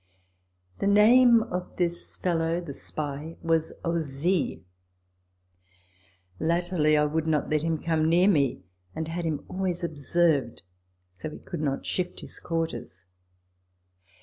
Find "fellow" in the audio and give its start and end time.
2.17-2.59